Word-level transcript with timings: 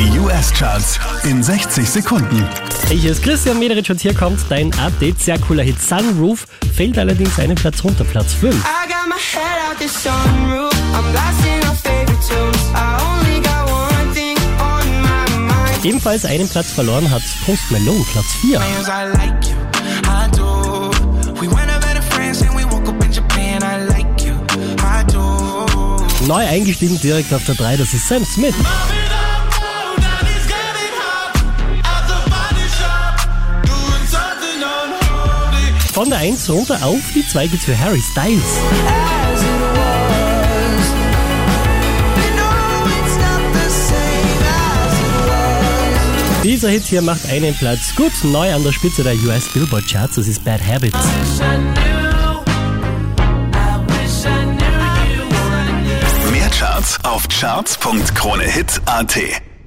Die 0.00 0.18
US-Charts 0.18 0.98
in 1.24 1.42
60 1.42 1.86
Sekunden. 1.86 2.48
Hier 2.88 3.12
ist 3.12 3.22
Christian 3.22 3.58
Mederich 3.58 3.90
und 3.90 4.00
hier 4.00 4.14
kommt 4.14 4.40
dein 4.48 4.72
Update. 4.78 5.20
Sehr 5.20 5.38
cooler 5.38 5.62
Hit 5.62 5.78
Sunroof, 5.78 6.46
fällt 6.74 6.96
allerdings 6.96 7.38
einen 7.38 7.54
Platz 7.54 7.84
runter, 7.84 8.04
Platz 8.04 8.32
5. 8.32 8.54
I 8.54 8.88
got 8.88 9.06
my 9.06 9.16
head 9.16 9.60
out 9.68 9.78
the 9.78 9.88
sunroof. 9.88 10.72
I'm 10.94 11.12
blasting 11.12 11.62
our 11.68 11.76
favorite 11.76 12.18
tunes. 12.26 12.56
I 12.74 12.96
only 13.04 13.42
got 13.42 13.68
one 13.70 14.14
thing 14.14 14.38
on 14.58 15.02
my 15.02 15.52
mind. 15.52 15.84
Ebenfalls 15.84 16.24
einen 16.24 16.48
Platz 16.48 16.72
verloren 16.72 17.10
hat 17.10 17.20
Post 17.44 17.70
Malone, 17.70 18.02
Platz 18.10 18.32
4. 18.40 18.58
Cause 18.58 18.88
I 18.88 19.04
like 19.18 19.50
you, 19.50 19.56
I 20.08 20.30
do. 20.34 20.90
We 21.42 21.46
went 21.46 21.70
over 21.70 21.94
to 21.94 22.02
France 22.14 22.40
and 22.40 22.56
we 22.56 22.64
woke 22.64 22.88
up 22.88 23.04
in 23.04 23.12
Japan. 23.12 23.62
I 23.62 23.84
like 23.84 24.24
you, 24.24 24.32
I 24.82 25.04
do. 25.12 26.26
Neu 26.26 26.46
eingestiegen 26.46 26.98
direkt 27.02 27.34
auf 27.34 27.44
der 27.44 27.54
3, 27.56 27.76
das 27.76 27.92
ist 27.92 28.08
Sam 28.08 28.24
Smith. 28.24 28.54
Von 36.00 36.08
der 36.08 36.20
1 36.20 36.48
runter 36.48 36.82
auf 36.82 37.12
die 37.14 37.28
2 37.28 37.48
geht's 37.48 37.66
für 37.66 37.78
Harry 37.78 38.00
Styles. 38.00 38.58
Dieser 46.42 46.70
Hit 46.70 46.84
hier 46.84 47.02
macht 47.02 47.28
einen 47.28 47.54
Platz 47.54 47.94
gut 47.94 48.12
neu 48.22 48.50
an 48.50 48.64
der 48.64 48.72
Spitze 48.72 49.02
der 49.02 49.12
US 49.16 49.52
Billboard 49.52 49.86
Charts, 49.86 50.14
das 50.14 50.26
ist 50.26 50.42
Bad 50.42 50.66
Habits. 50.66 50.96
Mehr 56.32 56.48
Charts 56.48 56.98
auf 57.04 57.28
charts.kronehit.at. 57.28 59.49